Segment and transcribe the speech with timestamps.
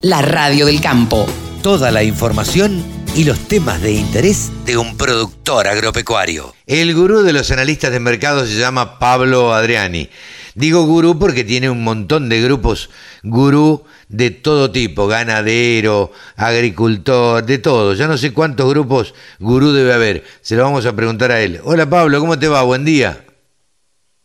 [0.00, 1.26] la radio del campo.
[1.60, 2.84] Toda la información
[3.16, 6.54] y los temas de interés de un productor agropecuario.
[6.68, 10.08] El gurú de los analistas de mercado se llama Pablo Adriani.
[10.54, 12.90] Digo gurú porque tiene un montón de grupos
[13.24, 17.94] gurú de todo tipo, ganadero, agricultor, de todo.
[17.94, 20.22] Ya no sé cuántos grupos gurú debe haber.
[20.42, 21.60] Se lo vamos a preguntar a él.
[21.64, 22.62] Hola Pablo, ¿cómo te va?
[22.62, 23.24] Buen día.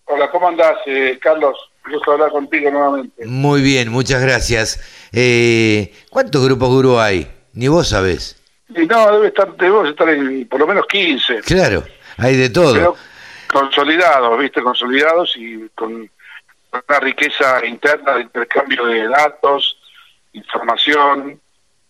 [0.05, 1.57] Hola, ¿cómo andás, eh, Carlos?
[1.89, 3.25] Gusto hablar contigo nuevamente.
[3.25, 4.79] Muy bien, muchas gracias.
[5.13, 7.31] Eh, ¿Cuántos grupos gurú hay?
[7.53, 8.41] Ni vos sabés.
[8.69, 11.41] Y no, debe estar, debemos estar en por lo menos 15.
[11.41, 11.83] Claro,
[12.17, 12.73] hay de todo.
[12.73, 12.95] Pero
[13.51, 14.61] consolidados, ¿viste?
[14.63, 19.77] Consolidados y con una riqueza interna de intercambio de datos,
[20.33, 21.39] información,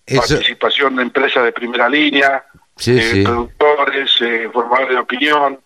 [0.05, 2.43] Eso- participación de empresas de primera línea,
[2.75, 3.23] Sí, eh, sí.
[3.23, 5.59] productores, eh, formadores de opinión.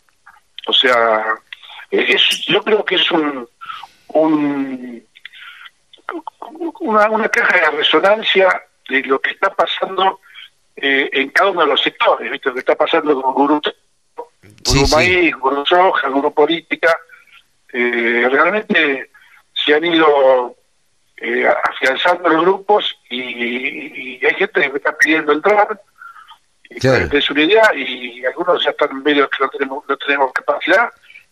[0.67, 1.23] O sea,
[1.89, 3.47] eh, es, yo creo que es un,
[4.09, 5.03] un
[6.79, 10.19] una, una caja de resonancia de lo que está pasando
[10.75, 12.49] eh, en cada uno de los sectores, ¿viste?
[12.49, 13.61] Lo que está pasando con Gurú,
[14.63, 14.95] Sí, Gurú sí.
[14.95, 16.97] Maíz, Gurú Soja, Gurú Política.
[17.73, 19.09] Eh, realmente
[19.53, 20.55] se han ido
[21.17, 25.81] eh, afianzando los grupos y, y hay gente que está pidiendo entrar.
[26.79, 27.07] Claro.
[27.07, 30.89] des una idea, y algunos ya están medio que no tenemos, no tenemos capacidad,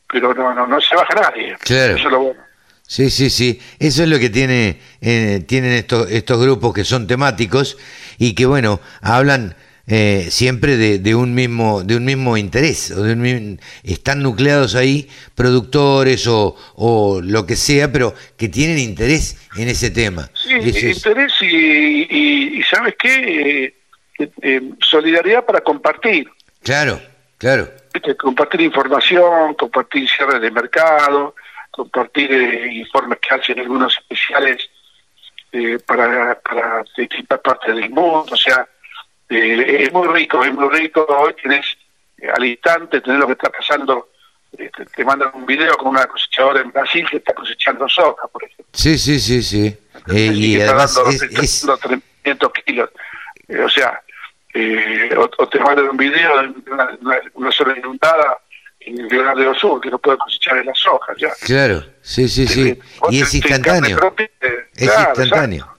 [0.07, 1.57] pero no, no, no se baja nadie.
[1.59, 1.95] Claro.
[1.95, 2.44] Eso es lo bueno.
[2.87, 3.59] Sí, sí, sí.
[3.79, 7.77] Eso es lo que tiene, eh, tienen estos, estos grupos que son temáticos
[8.17, 9.55] y que, bueno, hablan
[9.87, 12.91] eh, siempre de, de un mismo, de un mismo interés.
[12.91, 18.77] O de un están nucleados ahí productores o, o lo que sea, pero que tienen
[18.79, 20.29] interés en ese tema.
[20.35, 23.15] Sí, Eso es- interés y, y, y ¿sabes qué?
[23.65, 23.75] Eh,
[24.19, 26.27] eh, eh, solidaridad para compartir.
[26.63, 27.01] claro,
[27.37, 27.69] claro.
[28.19, 31.33] Compartir información, compartir cierres de mercado,
[31.75, 34.69] compartir eh, informes que hacen algunos especiales
[35.51, 38.25] eh, para, para distintas partes del mundo.
[38.31, 38.67] O sea,
[39.29, 41.05] eh, es muy rico, es muy rico.
[41.09, 41.65] Hoy tenés
[42.17, 44.09] eh, al instante, tenés lo que está pasando.
[44.57, 48.43] eh, te, mandan un video con una cosechadora en Brasil que está cosechando soja, por
[48.43, 48.65] ejemplo.
[48.73, 49.77] Sí, sí, sí, sí.
[50.13, 51.77] Eh, y además dando, es, está es- dando
[52.23, 52.89] 300 kilos.
[53.65, 54.01] O sea,
[55.17, 58.37] o, o te mandan un video de una, una, una zona inundada
[58.85, 61.15] en el Río Grande do Sur que no puede cosechar en las hojas.
[61.17, 61.29] Ya.
[61.45, 62.79] claro, sí, sí, sí.
[63.09, 63.97] Y es instantáneo.
[63.97, 64.29] propia,
[64.75, 65.63] Es claro, instantáneo.
[65.63, 65.75] exacto.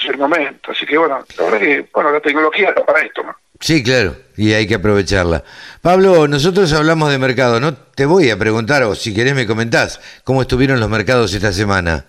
[0.00, 0.70] Es el momento.
[0.72, 3.22] Así que bueno, la verdad que bueno, la tecnología está para esto.
[3.22, 3.36] ¿no?
[3.60, 5.44] Sí, claro, y hay que aprovecharla.
[5.80, 10.00] Pablo, nosotros hablamos de mercado, no te voy a preguntar, o si querés me comentás,
[10.24, 12.06] cómo estuvieron los mercados esta semana.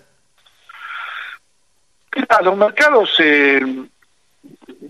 [2.42, 3.60] Los mercados, eh,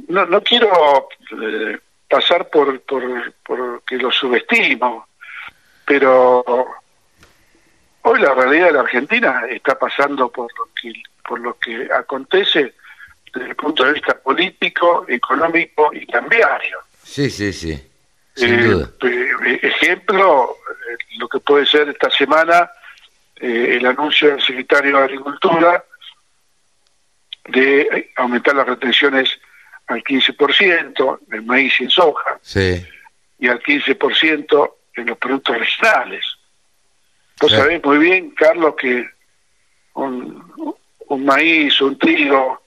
[0.08, 1.08] no, no quiero
[1.42, 5.06] eh, pasar por, por, por que los subestimo,
[5.86, 6.44] pero
[8.02, 10.92] hoy la realidad de la Argentina está pasando por lo que,
[11.26, 12.74] por lo que acontece
[13.32, 16.78] desde el punto de vista político, económico y cambiario.
[17.02, 17.82] Sí, sí, sí,
[18.34, 18.90] sin Eh, duda.
[19.02, 22.70] eh, ejemplo, eh, lo que puede ser esta semana
[23.36, 25.84] eh, el anuncio del secretario de Agricultura
[27.46, 29.28] de aumentar las retenciones
[29.88, 32.82] al 15% en maíz y en soja Sí,
[33.38, 36.24] y al 15% en los productos regionales.
[37.40, 37.64] Vos Claro.
[37.64, 39.08] sabés muy bien, Carlos, que
[39.94, 40.76] un,
[41.08, 42.62] un maíz, un trigo,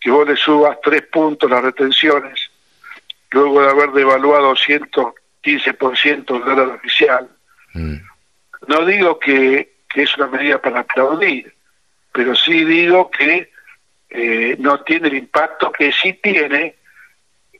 [0.00, 2.50] que vos le subas tres puntos las retenciones,
[3.30, 7.28] luego de haber devaluado 115% el dólar oficial,
[7.74, 7.96] mm,
[8.68, 11.54] no digo que, que es una medida para aplaudir,
[12.12, 13.50] pero sí digo que
[14.10, 16.76] eh, no tiene el impacto que sí tiene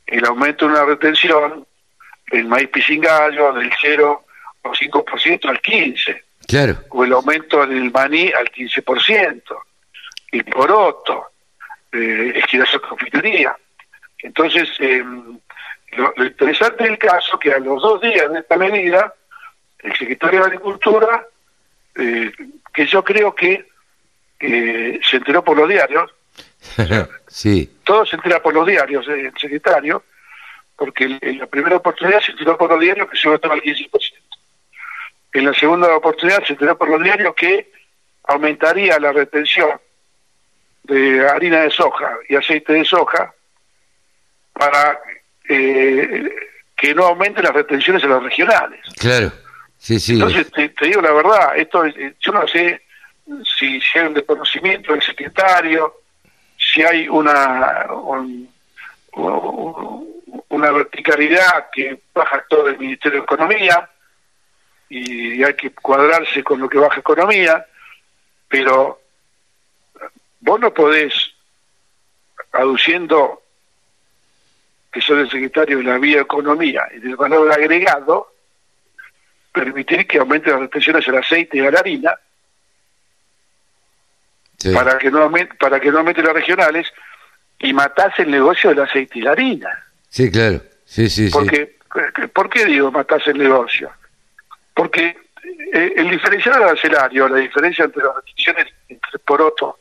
[0.05, 1.67] el aumento de una retención
[2.31, 4.25] el maíz pisingallo del 0
[4.63, 9.41] o 5% al 15%, claro, o el aumento del maní al 15%,
[10.31, 11.27] el poroto,
[11.91, 13.55] eh, esquilazo confitería.
[14.19, 15.03] Entonces, eh,
[15.91, 19.13] lo, lo interesante del caso que a los dos días de esta medida,
[19.79, 21.25] el secretario de Agricultura,
[21.95, 22.31] eh,
[22.73, 23.67] que yo creo que
[24.39, 26.11] eh, se enteró por los diarios,
[27.27, 30.03] sí, todo se entera por los diarios, eh, el secretario,
[30.77, 33.57] porque en- la primera oportunidad se enteró por los diarios que se iba a tomar
[33.57, 34.21] el 15%.
[35.33, 37.71] En la segunda oportunidad se enteró por los diarios que
[38.23, 39.69] aumentaría la retención
[40.83, 43.33] de harina de soja y aceite de soja
[44.53, 44.99] para
[45.49, 46.29] eh,
[46.75, 48.79] que no aumenten las retenciones en los regionales.
[48.97, 49.31] claro,
[49.77, 52.81] sí, sí, Entonces, te, te digo la verdad, esto es- eh, yo no sé
[53.57, 56.01] si, si hay un desconocimiento del secretario,
[56.57, 58.49] si hay una un-
[59.13, 60.14] un-
[60.49, 63.89] una verticalidad que baja todo el Ministerio de Economía
[64.89, 67.65] y hay que cuadrarse con lo que baja Economía,
[68.47, 69.01] pero
[70.39, 71.13] vos no podés
[72.51, 73.41] aduciendo
[74.91, 78.31] que soy el secretario de la bioeconomía y del valor agregado,
[79.51, 82.13] permitir que aumente las retenciones al aceite y a la harina,
[84.73, 85.29] para que no
[85.59, 86.87] para que no aumente las regionales
[87.59, 89.85] y matase el negocio del aceite y la harina.
[90.15, 90.61] Sí, claro.
[90.85, 91.75] Sí, sí, Porque,
[92.31, 93.91] ¿Por qué digo matase el negocio?
[94.73, 95.17] Porque
[95.73, 99.79] eh, el diferencial arancelario, la diferencia entre las restricciones entre poroto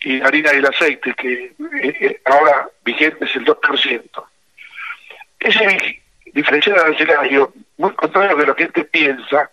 [0.00, 1.52] y harina y el aceite, que eh,
[2.00, 4.24] eh, ahora vigente es el 2%,
[5.38, 6.00] ese
[6.32, 9.50] diferencial arancelario, muy contrario de lo que gente piensa,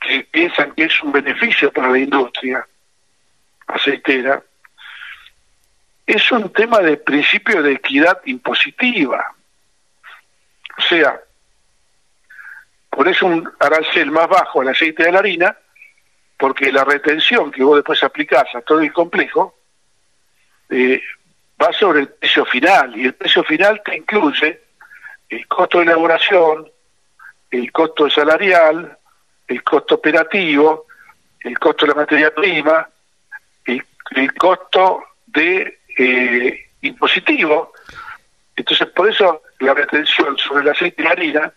[0.00, 2.66] que piensan que es un beneficio para la industria
[3.66, 4.42] aceitera,
[6.06, 9.34] es un tema de principio de equidad impositiva.
[10.78, 11.20] O sea,
[13.08, 15.56] eso un arancel más bajo al aceite de la harina,
[16.36, 19.54] porque la retención que vos después aplicás a todo el complejo
[20.68, 21.00] eh,
[21.60, 24.60] va sobre el precio final, y el precio final te incluye
[25.28, 26.70] el costo de elaboración,
[27.50, 28.98] el costo salarial,
[29.46, 30.86] el costo operativo,
[31.40, 32.88] el costo de la materia prima,
[33.64, 37.72] el, costo de eh, impositivo.
[38.54, 41.52] Entonces, por eso la retención sobre el aceite y la harina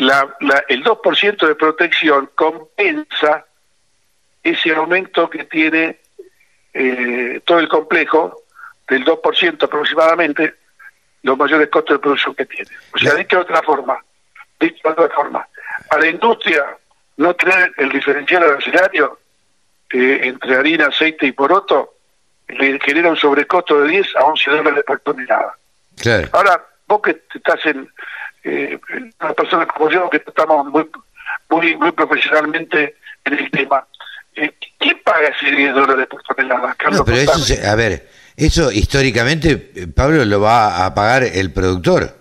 [0.00, 3.44] la, el 2% de protección compensa
[4.42, 5.98] ese aumento que tiene
[6.72, 8.42] eh, todo el complejo
[8.88, 10.54] del 2% aproximadamente
[11.22, 12.70] los mayores costos de producción que tiene.
[12.94, 14.02] O sea, dicho de otra forma,
[14.58, 15.46] dicho de otra forma,
[15.90, 16.64] a la industria
[17.18, 19.19] no tener el diferencial arancelario
[19.92, 21.94] eh, entre harina, aceite y poroto
[22.48, 25.56] le genera un sobrecosto de 10 a 11 dólares por tonelada.
[26.32, 27.88] Ahora, vos que estás en,
[28.44, 28.78] eh,
[29.20, 30.88] una persona como yo que estamos muy,
[31.48, 33.86] muy, muy profesionalmente en el tema.
[34.34, 36.98] Eh, ¿Quién paga ese 10 dólares por tonelada, Carlos?
[37.00, 39.56] No, pero eso, a ver, eso históricamente,
[39.94, 42.16] Pablo, lo va a pagar el productor.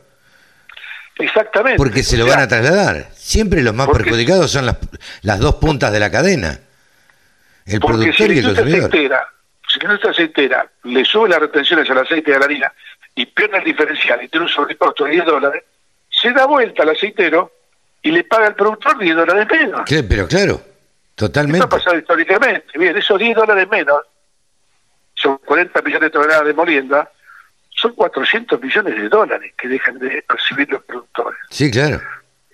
[1.18, 1.78] Exactamente.
[1.78, 3.10] Porque se lo van a trasladar.
[3.16, 4.78] Siempre los más perjudicados son las,
[5.22, 6.60] las dos puntas de la cadena.
[7.70, 8.92] El productor y el consumidor.
[8.92, 12.74] si la industria aceitera le sube las retenciones al aceite y a la harina
[13.16, 15.64] y pierde el diferencial y tiene un sobrecosto de 10 dólares,
[16.10, 17.52] se da vuelta al aceitero
[18.02, 19.82] y le paga al productor 10 dólares menos.
[19.88, 20.62] Pero claro,
[21.16, 21.60] totalmente.
[21.60, 22.78] Eso ha pasado históricamente.
[22.78, 24.02] Bien, esos 10 dólares menos,
[25.16, 27.12] son 40 millones de toneladas de molienda,
[27.72, 31.40] son 400 millones de dólares que dejan de recibir los productores.
[31.50, 32.02] Sí, claro.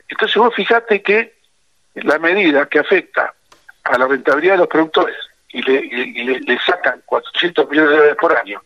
[0.07, 1.35] Entonces vos fijate que
[1.95, 3.33] la medida que afecta
[3.85, 5.15] a la rentabilidad de los productores
[5.49, 8.61] y le, le sacan 400 millones de dólares por año,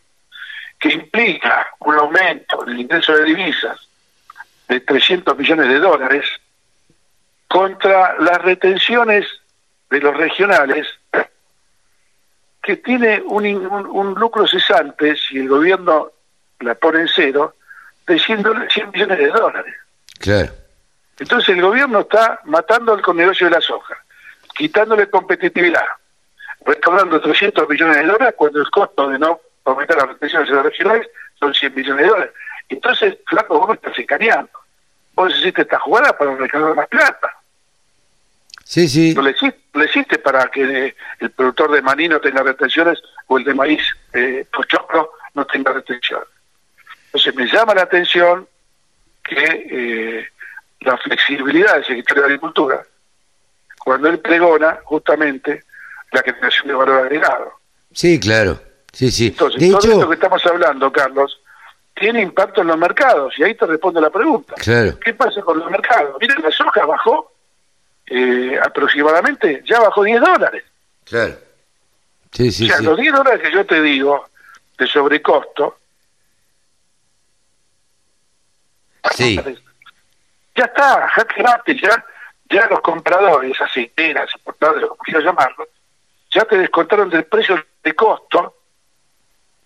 [0.78, 3.78] que implica un aumento del ingreso de divisas
[4.68, 6.26] de 300 millones de dólares
[7.46, 9.26] contra las retenciones
[9.90, 10.86] de los regionales
[12.62, 16.12] que tiene un, un, lucro cesante si el gobierno
[16.60, 17.54] la pone en cero
[18.06, 18.44] de 100,
[18.92, 19.74] millones de dólares.
[20.18, 20.52] Claro.
[21.18, 23.99] Entonces el gobierno está matando el negocio de la soja,
[24.60, 25.86] quitándole competitividad,
[26.66, 31.08] recaudando 300 millones de dólares cuando el costo de no aumentar las retenciones regionales
[31.38, 32.34] son 100 millones de dólares.
[32.68, 34.50] Entonces, flaco, vos me estás engañando
[35.14, 37.30] vos hiciste esta jugada para recaudar más plata.
[38.64, 39.14] Sí, sí.
[39.14, 39.34] No le
[39.86, 43.82] hiciste, para que el productor de maní no tenga retenciones o el de maíz
[44.12, 46.28] eh, pochoclo no tenga retenciones.
[47.06, 48.46] Entonces me llama la atención
[49.24, 50.28] que eh,
[50.80, 52.82] la flexibilidad del secretario de Agricultura,
[53.84, 55.64] cuando él pregona justamente
[56.12, 57.52] la creación de valor agregado.
[57.92, 58.60] Sí, claro.
[58.92, 59.28] Sí, sí.
[59.28, 61.40] Entonces, todo esto que estamos hablando, Carlos,
[61.94, 63.38] tiene impacto en los mercados.
[63.38, 64.54] Y ahí te responde la pregunta.
[64.56, 66.16] ¿Qué pasa con los mercados?
[66.20, 67.32] Miren, la soja bajó
[68.06, 70.64] eh, aproximadamente, ya bajó 10 dólares.
[71.04, 71.34] Claro.
[72.32, 74.28] Sí, sí, o sea, los 10 dólares que yo te digo
[74.78, 75.78] de sobrecosto,
[79.12, 79.40] sí.
[80.54, 82.04] ya está, ya, ya,
[82.50, 85.68] ya los compradores, aceiteras, importadores, como quieras llamarlo,
[86.32, 88.54] ya te descontaron del precio de costo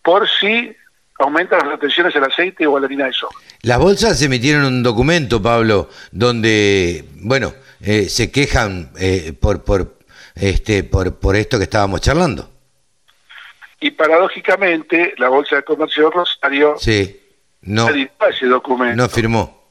[0.03, 0.75] por si
[1.19, 3.38] aumentan las retenciones al aceite o a la harina de soja.
[3.62, 9.99] Las bolsas emitieron un documento, Pablo, donde, bueno, eh, se quejan eh, por, por,
[10.35, 12.50] este, por, por esto que estábamos charlando.
[13.81, 17.21] Y paradójicamente, la Bolsa de Comercio de Rosario sí,
[17.62, 18.97] no, ese documento.
[18.97, 19.64] No firmó.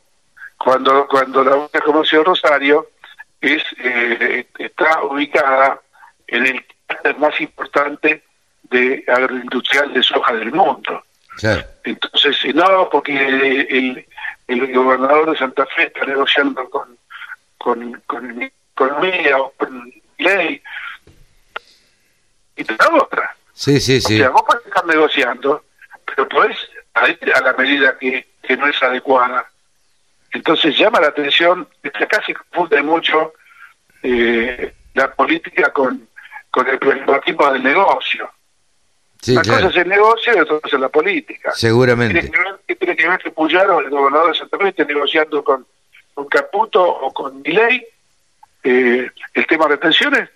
[0.58, 2.90] Cuando, cuando la Bolsa de Comercio de Rosario
[3.44, 5.82] es, eh, está ubicada
[6.28, 6.46] en
[7.04, 8.24] el más importante
[8.64, 11.04] de agroindustrial de soja del mundo.
[11.84, 14.06] Entonces, no, porque el,
[14.48, 16.98] el, gobernador de Santa Fe está negociando con,
[17.58, 20.62] con, con economía o con ley.
[22.56, 23.36] Y te da otra.
[23.54, 24.16] Sí, sí, sí.
[24.16, 25.66] O sea, vos podés estar negociando,
[26.06, 26.58] pero podés
[26.94, 29.50] a la medida que, que no es adecuada.
[30.34, 33.34] Entonces llama la atención, acá se confunde mucho
[34.02, 36.08] eh, la política con,
[36.50, 38.30] con el pragmatismo del negocio.
[39.22, 39.68] Sí, Una claro.
[39.68, 41.52] cosa es el negocio y otra cosa es la política.
[41.56, 42.20] Seguramente.
[42.20, 45.44] Tiene que ver, tiene que ver que Puyaro, el gobernador de Santa Fe, esté negociando
[45.44, 45.66] con,
[46.14, 47.86] con Caputo o con Milei
[48.64, 50.30] eh, el tema de retenciones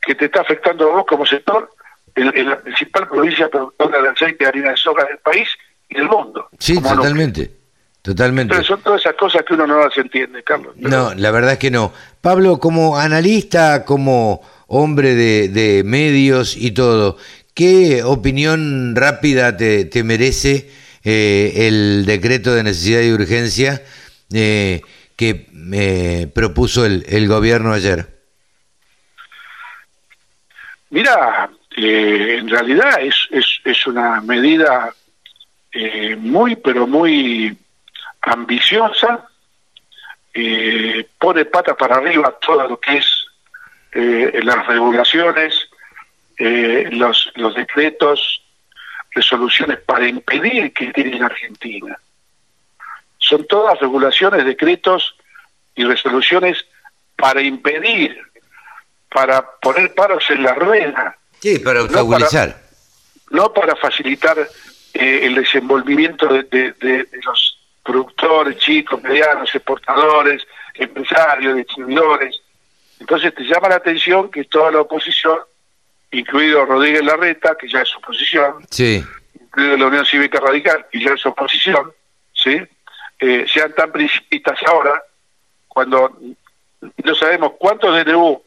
[0.00, 1.72] que te está afectando a vos como sector
[2.14, 5.48] en, en la principal provincia productora de aceite y harina de soja del país
[5.88, 6.48] y del mundo.
[6.58, 7.63] Sí, núcleo.
[8.04, 8.52] Totalmente.
[8.52, 10.74] Entonces son todas esas cosas que uno no las entiende, Carlos.
[10.76, 11.90] Pero- No, la verdad es que no.
[12.20, 17.16] Pablo, como analista, como hombre de, de medios y todo,
[17.54, 20.70] ¿qué opinión rápida te, te merece
[21.02, 23.82] eh, el decreto de necesidad y urgencia
[24.32, 24.82] eh,
[25.16, 28.06] que eh, propuso el, el gobierno ayer?
[30.90, 34.94] Mira, eh, en realidad es, es, es una medida
[36.18, 37.56] muy, pero muy
[38.26, 39.28] ambiciosa,
[40.32, 43.26] eh, pone patas para arriba todo lo que es
[43.92, 45.68] eh, las regulaciones,
[46.38, 48.42] eh, los, los decretos,
[49.12, 51.96] resoluciones para impedir que tiene en Argentina.
[53.18, 55.14] Son todas regulaciones, decretos
[55.76, 56.64] y resoluciones
[57.16, 58.18] para impedir,
[59.08, 62.56] para poner paros en la rueda, Sí, para obstaculizar.
[63.30, 64.36] no para facilitar
[64.94, 67.53] eh, el desenvolvimiento de, de- de- de los
[67.84, 72.40] productores chicos, medianos, exportadores, empresarios, distribuidores.
[72.98, 75.38] Entonces te llama la atención que toda la oposición,
[76.10, 79.04] incluido Rodríguez Larreta, que ya es oposición, Sí,
[79.38, 81.92] incluido la Unión Cívica Radical, que ya es oposición,
[82.32, 82.60] ¿sí?
[83.20, 85.02] Eh, sean tan principistas ahora,
[85.68, 86.16] cuando
[87.04, 88.42] no sabemos cuántos DNU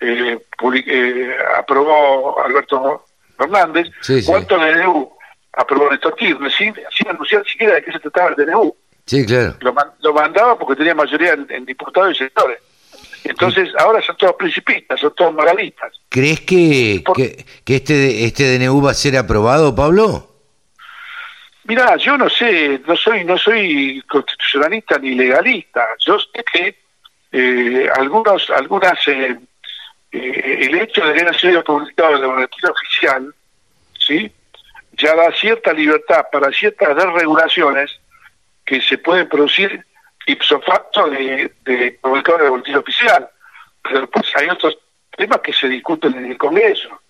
[0.00, 0.38] eh,
[0.86, 3.04] eh, aprobó Alberto
[3.36, 4.26] Fernández, Sí, sí.
[4.30, 5.17] cuántos DNU
[5.52, 8.76] aprobó Néstor Kirchner, sin, sin anunciar siquiera de qué se trataba el DNU.
[9.06, 9.54] sí, claro.
[9.60, 12.58] Lo, man- lo mandaba porque tenía mayoría en, en diputados y sectores.
[13.24, 15.92] Entonces, ahora son todos principistas, son todos moralistas.
[16.08, 20.24] ¿Crees que, Por- que, que este, este DNU va a ser aprobado, Pablo?
[21.64, 25.86] Mira, yo no sé, no soy no soy constitucionalista ni legalista.
[25.98, 26.78] Yo sé que
[27.32, 29.36] eh, algunos algunas eh,
[30.12, 33.34] eh, el hecho de que haya sido publicado en el boletín oficial,
[33.98, 34.32] sí,
[34.98, 37.98] ya da cierta libertad para ciertas desregulaciones
[38.64, 39.84] que se pueden producir
[40.26, 43.28] ipso facto de, de el boletín oficial.
[43.82, 44.76] Pero después hay otros
[45.16, 47.00] temas que se discuten en el Congreso,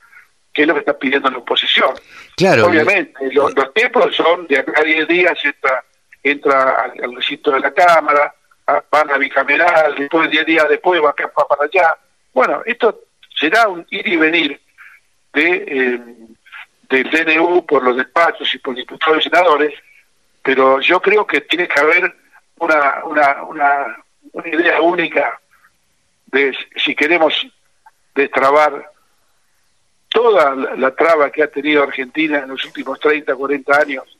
[0.52, 1.94] que es lo que está pidiendo la oposición.
[2.36, 2.66] Claro.
[2.66, 5.84] Obviamente, los, los tiempos son de acá a 10 días, entra,
[6.22, 8.32] entra al, al recinto de la Cámara,
[8.66, 11.96] a- van a bicameral, después de 10 días después va, acá, va para allá.
[12.32, 13.00] Bueno, esto
[13.38, 14.60] será un ir y venir
[15.32, 16.00] de eh,
[16.88, 19.74] del DNU por los despachos y por diputados y senadores,
[20.42, 22.14] pero yo creo que tiene que haber
[22.58, 23.96] una, una, una,
[24.32, 25.38] una idea única
[26.26, 27.46] de si queremos
[28.14, 28.90] destrabar
[30.08, 34.18] toda la, traba que ha tenido Argentina en los últimos 30, 40 años,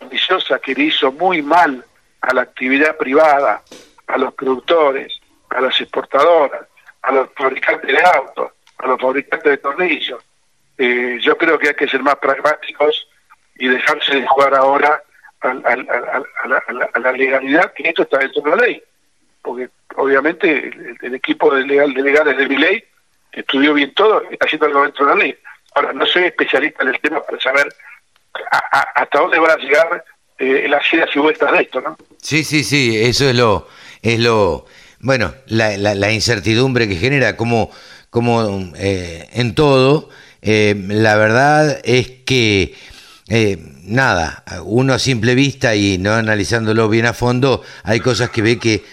[0.00, 1.84] ambiciosa que le hizo muy mal
[2.20, 3.62] a la actividad privada,
[4.06, 5.18] a los productores,
[5.48, 6.66] a las exportadoras,
[7.02, 10.22] a los fabricantes de autos, a los fabricantes de tornillos.
[10.82, 13.06] Eh, yo creo que hay que ser más pragmáticos
[13.56, 15.02] y dejarse de jugar ahora
[15.42, 16.62] a, la,
[16.94, 18.82] a la- legalidad, que esto está dentro de la ley.
[19.42, 20.70] Porque obviamente
[21.02, 22.82] el, equipo de, legal, de legales de mi ley
[23.32, 25.36] estudió bien todo, está haciendo algo dentro de la ley.
[25.74, 27.68] Ahora, no soy especialista en el tema para saber
[28.94, 30.04] hasta dónde van a llegar
[30.38, 31.96] eh, las idas y vueltas de esto, ¿no?
[32.22, 33.68] Sí, sí, sí, eso es lo,
[34.02, 34.64] es lo,
[35.00, 37.70] bueno, la, la, la incertidumbre que genera, como,
[38.08, 40.08] como eh, en todo,
[40.42, 42.74] eh, la verdad es que,
[43.28, 48.42] eh, nada, uno a simple vista y no analizándolo bien a fondo, hay cosas que
[48.42, 48.84] ve que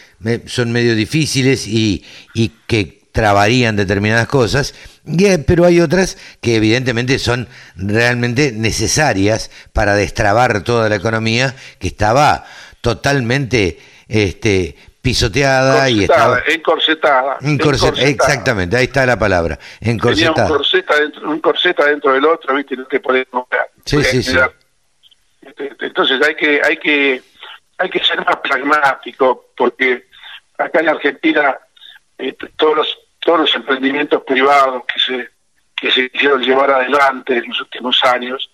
[0.47, 4.75] son medio difíciles y, y que trabarían determinadas cosas,
[5.07, 11.87] eh, pero hay otras que evidentemente son realmente necesarias para destrabar toda la economía que
[11.87, 12.45] estaba
[12.81, 14.75] totalmente este,
[15.07, 18.09] pisoteada y estaba encorsetada, encorset- encorsetada.
[18.09, 20.47] exactamente, ahí está la palabra, Tenía un encorsetada.
[20.49, 22.75] corseta dentro, un corseta dentro del otro, ¿viste?
[22.75, 23.71] No te podés mover.
[23.85, 24.33] Sí, sí, sí.
[24.33, 24.51] quedar.
[25.41, 27.21] Este, Entonces hay que hay que
[27.77, 30.07] hay que ser más pragmático porque
[30.57, 31.57] acá en Argentina
[32.17, 35.29] eh, todos los todos los emprendimientos privados que se
[35.73, 38.49] que se quisieron llevar adelante en los últimos años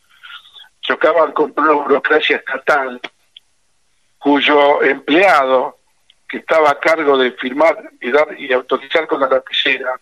[0.81, 3.01] chocaban con una burocracia estatal
[4.19, 5.79] cuyo empleado
[6.33, 9.99] que estaba a cargo de firmar y dar y autorizar con la lapicera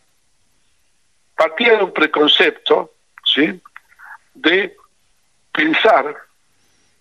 [1.36, 2.94] partía de un preconcepto,
[3.26, 3.60] ¿sí?
[4.34, 4.78] de
[5.52, 6.16] pensar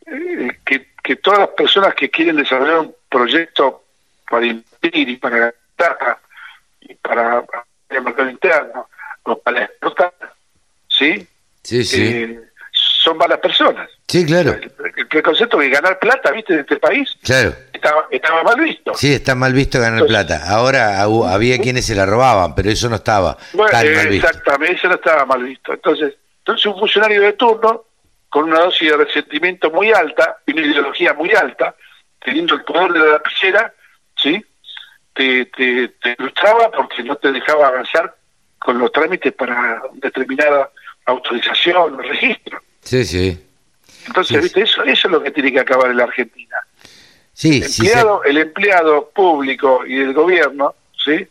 [0.04, 3.84] eh, que, que todas las personas que quieren desarrollar un proyecto
[4.28, 6.18] para invertir y para gastar
[6.80, 7.44] y para
[7.88, 8.88] el mercado interno
[9.22, 10.12] o para explotar,
[10.88, 11.24] ¿sí?
[11.62, 12.02] Sí, sí.
[12.02, 12.40] Eh,
[12.72, 13.88] son malas personas.
[14.08, 14.54] Sí, claro.
[14.54, 16.54] El, el preconcepto de ganar plata, ¿viste?
[16.54, 17.54] En este país Claro.
[17.82, 18.94] Estaba, estaba mal visto.
[18.94, 20.50] Sí, está mal visto ganar Entonces- plata.
[20.52, 24.26] Ahora había quienes se la robaban, pero eso no estaba Bueno, tan mal visto.
[24.28, 25.72] exactamente, eso no estaba mal visto.
[25.72, 27.84] Entonces, entonces un funcionario de turno
[28.28, 31.74] con una dosis de resentimiento muy alta y una ideología muy alta,
[32.24, 33.74] teniendo el poder de la lapicera,
[34.16, 34.44] ¿sí?
[35.12, 38.14] Te, te, te frustraba porque no te dejaba avanzar
[38.58, 40.70] con los trámites para determinada
[41.06, 42.60] autorización o registro.
[42.82, 43.46] Sí, sí.
[44.06, 44.62] Entonces, Sí, ¿viste?
[44.62, 46.49] Eso, eso es lo que tiene que acabar en la Argentina.
[47.40, 47.86] Sí, El sí.
[47.86, 51.26] empleado, el empleado público y del gobierno, ¿sí?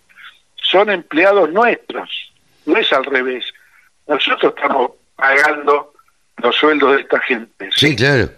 [0.56, 2.10] Son empleados nuestros,
[2.66, 3.46] no es al revés.
[4.08, 5.94] Nosotros estamos pagando
[6.38, 7.70] los sueldos de esta gente.
[7.76, 8.32] Sí, claro.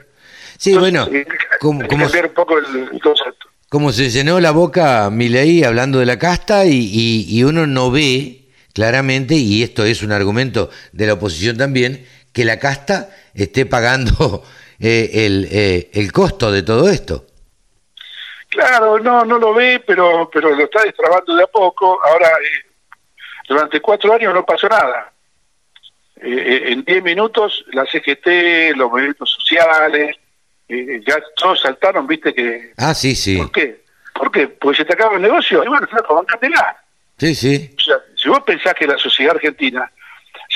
[0.57, 3.47] Sí, bueno, Entonces, eh, como, un poco el, el concepto.
[3.69, 7.89] como se llenó la boca Milei hablando de la casta y, y- y uno no
[7.89, 13.65] ve claramente, y esto es un argumento de la oposición también, que la casta esté
[13.65, 14.43] pagando
[14.81, 17.25] eh, el, eh, el costo de todo esto.
[18.51, 21.97] Claro, no, no lo ve, pero, pero lo está destrabando de a poco.
[22.03, 22.69] Ahora, eh,
[23.47, 25.13] durante cuatro años no pasó nada.
[26.17, 30.17] Eh, eh, en diez minutos la CGT, los movimientos sociales,
[30.67, 32.73] eh, ya todos saltaron, viste que...
[32.77, 33.37] Ah, sí, sí.
[33.37, 33.81] ¿Por qué?
[34.13, 34.47] ¿Por qué?
[34.49, 35.63] Porque se te acaba el negocio.
[35.63, 36.77] Y bueno, flaco, bancatela.
[37.17, 37.73] Sí, sí.
[37.77, 39.89] O sea, si vos pensás que la sociedad argentina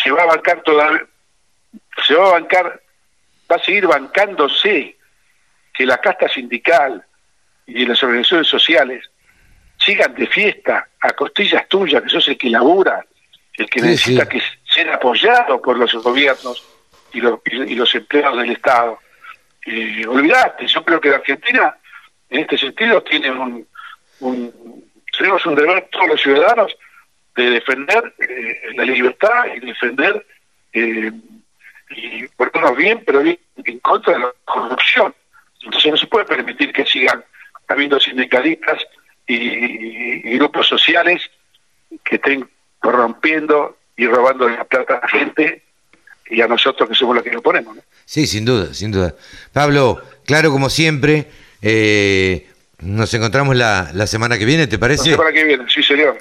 [0.04, 1.06] se va a bancar todavía,
[2.06, 2.82] se va a bancar,
[3.50, 4.98] va a seguir bancándose
[5.74, 7.06] que la casta sindical
[7.68, 9.10] y las organizaciones sociales
[9.78, 13.06] sigan de fiesta a costillas tuyas, que sos el que labura,
[13.58, 14.30] el que Sí, necesita sí.
[14.30, 14.42] que
[14.72, 16.64] ser apoyado por los gobiernos
[17.14, 19.00] y los, y, los empleados del Estado.
[19.66, 21.76] Eh, olvidate, yo creo que la Argentina
[22.30, 23.68] en este sentido tiene un,
[24.20, 24.84] un
[25.18, 26.76] tenemos un deber todos los ciudadanos
[27.36, 30.26] de defender eh, la libertad y defender
[30.74, 31.12] eh,
[31.90, 35.14] y ponernos bien, pero bien en contra de la corrupción.
[35.62, 37.24] Entonces no se puede permitir que sigan
[37.68, 38.80] habiendo sindicalistas
[39.28, 41.22] y, y grupos sociales
[42.04, 42.48] que estén
[42.80, 45.64] corrompiendo y robando la plata a la gente
[46.30, 47.76] y a nosotros que somos los que lo ponemos.
[47.76, 47.82] ¿no?
[48.06, 49.16] Sí, sin duda, sin duda.
[49.54, 51.28] Pablo, claro como siempre,
[51.62, 52.48] eh,
[52.80, 55.12] nos encontramos la, la semana que viene, ¿te La parece?
[55.12, 56.18] semana que viene, sí señor.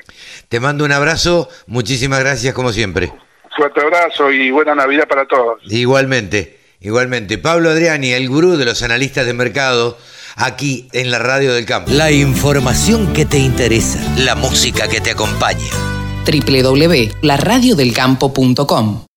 [0.49, 3.13] Te mando un abrazo, muchísimas gracias como siempre.
[3.57, 5.61] Fuerte abrazo y buena Navidad para todos.
[5.65, 7.39] Igualmente, igualmente.
[7.39, 9.99] Pablo Adriani, el gurú de los analistas de mercado,
[10.37, 11.91] aquí en la radio del campo.
[11.91, 15.71] La información que te interesa, la música que te acompaña.
[16.27, 19.05] www.laradiodelcampo.com